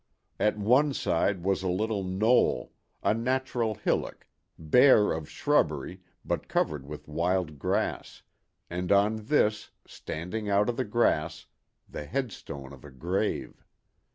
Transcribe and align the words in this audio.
At 0.39 0.57
one 0.57 0.95
side 0.95 1.43
was 1.43 1.61
a 1.61 1.67
little 1.67 2.03
knoll—a 2.03 3.13
natural 3.13 3.75
hillock, 3.75 4.25
bare 4.57 5.11
of 5.11 5.29
shrubbery 5.29 6.01
but 6.25 6.47
covered 6.47 6.87
with 6.87 7.07
wild 7.07 7.59
grass, 7.59 8.23
and 8.67 8.91
on 8.91 9.25
this, 9.25 9.69
standing 9.85 10.49
out 10.49 10.69
of 10.69 10.77
the 10.77 10.85
grass, 10.85 11.45
the 11.87 12.05
headstone 12.07 12.73
of 12.73 12.83
a 12.83 12.89
grave! 12.89 13.63